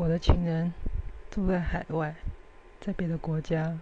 [0.00, 0.72] 我的情人
[1.30, 2.14] 住在海外，
[2.80, 3.78] 在别的国家。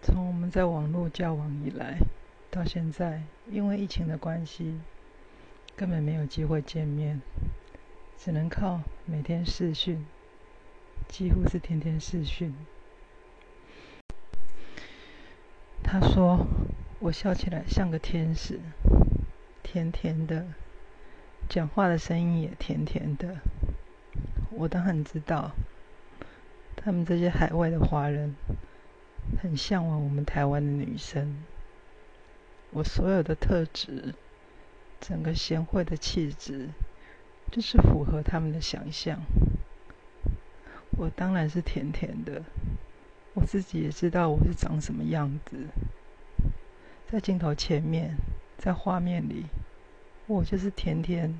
[0.00, 1.98] 从我们在网络交往以来，
[2.50, 3.20] 到现在，
[3.50, 4.80] 因为疫情的关系，
[5.76, 7.20] 根本没有机会见面，
[8.16, 10.06] 只能靠每天视讯，
[11.08, 12.54] 几乎是天天视讯。
[15.84, 16.46] 他说
[17.00, 18.58] 我笑起来像个天使，
[19.62, 20.46] 甜甜的，
[21.50, 23.36] 讲话的声音也甜甜的。
[24.56, 25.52] 我当然知道，
[26.76, 28.34] 他们这些海外的华人
[29.42, 31.44] 很向往我们台湾的女生。
[32.70, 34.14] 我所有的特质，
[35.00, 36.68] 整个贤惠的气质，
[37.52, 39.20] 就是符合他们的想象。
[40.98, 42.42] 我当然是甜甜的，
[43.34, 45.66] 我自己也知道我是长什么样子。
[47.08, 48.16] 在镜头前面，
[48.56, 49.44] 在画面里，
[50.26, 51.38] 我就是甜甜。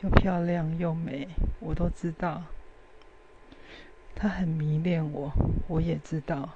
[0.00, 1.28] 又漂亮又美，
[1.60, 2.44] 我都知道。
[4.14, 5.32] 他很迷恋我，
[5.66, 6.50] 我也知道。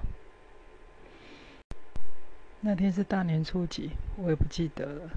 [2.61, 5.11] 那天是大年初几，我也不记得了。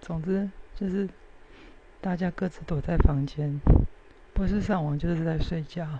[0.00, 1.08] 总之就是
[2.00, 3.60] 大家各自躲在房间，
[4.32, 5.98] 不是上网就是在睡觉。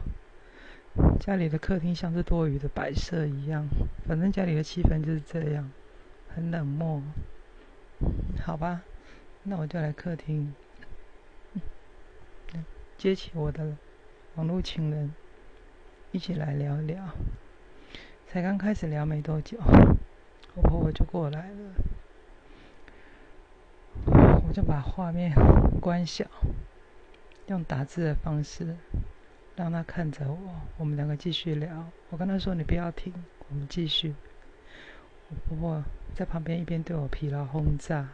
[1.18, 3.66] 家里的客厅像是多余的摆设一样，
[4.06, 5.70] 反正家里的气氛就是这样，
[6.34, 7.02] 很冷漠。
[8.44, 8.82] 好吧，
[9.42, 10.54] 那我就来客厅。
[13.00, 13.78] 接起我的
[14.34, 15.14] 网络情人，
[16.12, 17.08] 一起来聊聊。
[18.26, 19.56] 才刚开始聊没多久，
[20.54, 21.72] 我婆婆就过来了，
[24.46, 25.34] 我就把画面
[25.80, 26.26] 关小，
[27.46, 28.76] 用打字的方式
[29.56, 31.86] 让她看着我，我们两个继续聊。
[32.10, 33.14] 我跟她说：“你不要停，
[33.48, 34.14] 我们继续。”
[35.30, 35.82] 我婆婆
[36.14, 38.10] 在旁边一边对我疲劳轰炸，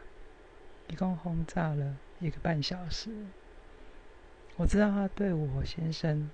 [0.87, 3.11] 一共轰炸了一个半小时。
[4.57, 6.31] 我知道他对我先生，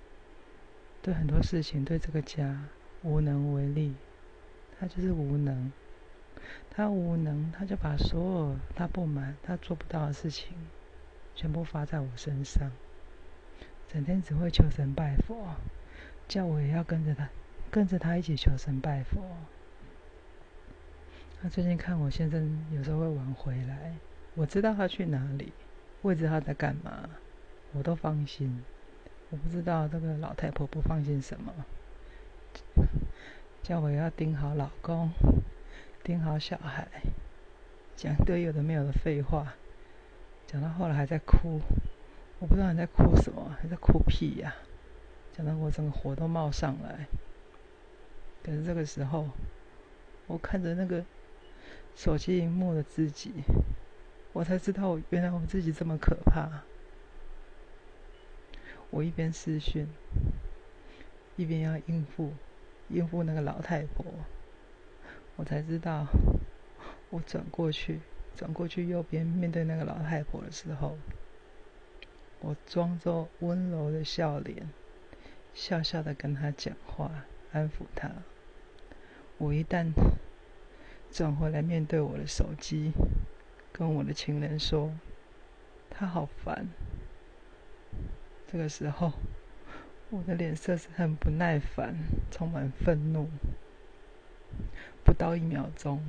[1.03, 2.65] 对很多事情，对这个家
[3.03, 3.95] 无能为力，
[4.79, 5.73] 他就是无能。
[6.71, 10.57] 他无能，他就把所有他不满、他做不到的事情，
[11.35, 12.71] 全部发在我身上。
[13.89, 15.57] 整天只会求神拜佛，
[16.29, 17.29] 叫我也要跟着他，
[17.71, 19.21] 跟着他一起求神拜佛。
[21.43, 23.97] 他最近看我先生有时候会晚回来，
[24.35, 25.53] 我知道他去哪里，
[26.01, 27.11] 我也知道他在干嘛。
[27.75, 28.63] 我都放心，
[29.31, 31.53] 我不知道这个老太婆不放心什么，
[33.63, 35.11] 叫我要盯好老公，
[36.05, 36.87] 盯好小孩，
[37.97, 39.55] 讲一堆有的没有的废话，
[40.47, 41.61] 讲到后来还在哭，
[42.41, 44.55] 我不知道你在哭什么，还在哭屁呀？
[45.35, 47.07] 讲到我整个火都冒上来。
[48.45, 49.31] 可是这个时候，
[50.27, 51.03] 我看着那个
[51.95, 53.33] 手机荧幕的自己，
[54.35, 56.65] 我才知道原来我自己这么可怕。
[58.93, 59.89] 我一边视讯，
[61.37, 62.35] 一边要应付
[62.91, 64.05] 应付那个老太婆，
[65.37, 66.07] 我才知道，
[67.09, 68.01] 我转过去，
[68.37, 70.99] 转过去右边面对那个老太婆的时候，
[72.41, 74.69] 我装作温柔的笑脸，
[75.55, 78.11] 笑笑的跟她讲话，安抚她。
[79.39, 79.91] 我一旦
[81.11, 82.93] 转回来面对我的手机，
[83.73, 84.93] 跟我的情人说，
[85.89, 86.69] 他好烦。
[88.53, 89.15] 这个时候，
[90.11, 91.97] 我的脸色是很不耐烦，
[92.31, 93.27] 充满愤怒。
[95.03, 96.03] 不到一秒钟，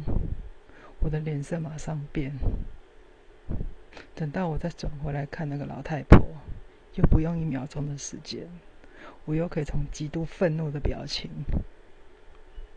[0.99, 2.33] 我的脸色马上变。
[4.13, 6.19] 等到我再转回来看那个老太婆，
[6.95, 8.49] 又不用一秒钟的时间，
[9.23, 11.31] 我又可以从极度愤怒的表情，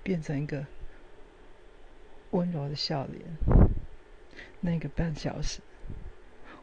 [0.04, 0.64] 变成一个
[2.30, 3.20] 温柔的笑脸。
[4.60, 5.60] 那个半小时，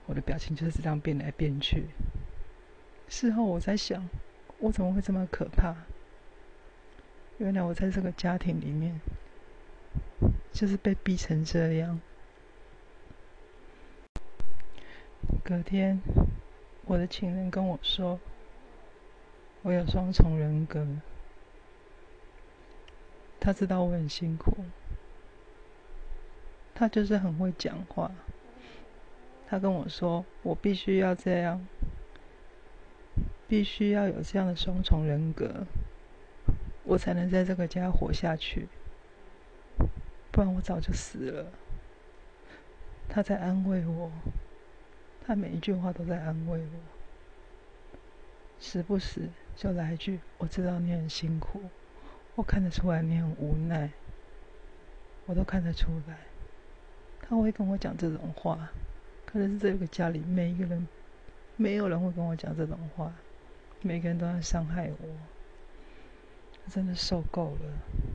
[0.05, 1.87] 我的表情就是这样变来变去。
[3.13, 4.09] 事后我在想，
[4.57, 5.75] 我怎么会这么可怕？
[7.37, 8.99] 原来我在这个家庭里面，
[10.51, 12.01] 就是被逼成这样。
[15.43, 16.01] 隔天，
[16.85, 18.19] 我的情人跟我说，
[19.61, 20.83] 我有双重人格。
[23.39, 24.55] 他知道我很辛苦，
[26.73, 28.09] 他就是很会讲话。
[29.47, 31.63] 他跟我说，我必须要这样。
[33.53, 35.67] 必须要有这样的双重人格，
[36.83, 38.67] 我才能在这个家活下去，
[40.31, 41.51] 不然我早就死了。
[43.07, 44.11] 他在安慰我，
[45.23, 47.99] 他每一句话都在安慰我，
[48.59, 51.61] 时不时就来一句：“我知道你很辛苦，
[52.33, 53.87] 我看得出来你很无奈，
[55.27, 56.17] 我都看得出来。”
[57.21, 58.71] 他会跟我讲这种话，
[59.27, 60.87] 可能是这个家里每一个人，
[61.55, 63.13] 没有人会跟我讲这种话。
[63.85, 65.07] 每个人都在伤害我，
[66.71, 68.12] 真的受够了。